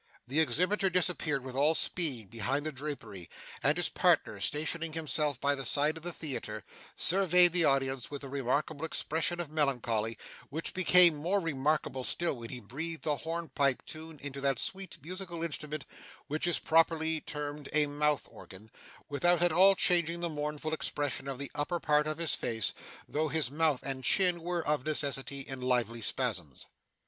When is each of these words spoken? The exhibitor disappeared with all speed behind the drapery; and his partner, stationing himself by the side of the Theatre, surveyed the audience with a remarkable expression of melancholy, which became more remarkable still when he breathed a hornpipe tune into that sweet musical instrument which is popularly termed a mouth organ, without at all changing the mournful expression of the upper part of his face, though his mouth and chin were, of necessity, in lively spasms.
The 0.27 0.39
exhibitor 0.39 0.89
disappeared 0.89 1.43
with 1.43 1.55
all 1.55 1.75
speed 1.75 2.31
behind 2.31 2.65
the 2.65 2.71
drapery; 2.71 3.29
and 3.61 3.77
his 3.77 3.87
partner, 3.87 4.39
stationing 4.41 4.93
himself 4.93 5.39
by 5.39 5.53
the 5.53 5.63
side 5.63 5.95
of 5.95 6.01
the 6.01 6.11
Theatre, 6.11 6.63
surveyed 6.95 7.53
the 7.53 7.65
audience 7.65 8.09
with 8.09 8.23
a 8.23 8.27
remarkable 8.27 8.83
expression 8.83 9.39
of 9.39 9.51
melancholy, 9.51 10.17
which 10.49 10.73
became 10.73 11.13
more 11.15 11.39
remarkable 11.39 12.03
still 12.03 12.35
when 12.37 12.49
he 12.49 12.59
breathed 12.59 13.05
a 13.05 13.17
hornpipe 13.17 13.85
tune 13.85 14.17
into 14.23 14.41
that 14.41 14.57
sweet 14.57 14.97
musical 15.03 15.43
instrument 15.43 15.85
which 16.25 16.47
is 16.47 16.57
popularly 16.57 17.21
termed 17.21 17.69
a 17.71 17.85
mouth 17.85 18.27
organ, 18.31 18.71
without 19.07 19.43
at 19.43 19.51
all 19.51 19.75
changing 19.75 20.19
the 20.19 20.29
mournful 20.29 20.73
expression 20.73 21.27
of 21.27 21.37
the 21.37 21.51
upper 21.53 21.79
part 21.79 22.07
of 22.07 22.17
his 22.17 22.33
face, 22.33 22.73
though 23.07 23.27
his 23.27 23.51
mouth 23.51 23.83
and 23.83 24.03
chin 24.03 24.41
were, 24.41 24.65
of 24.65 24.83
necessity, 24.83 25.41
in 25.41 25.61
lively 25.61 26.01
spasms. 26.01 26.65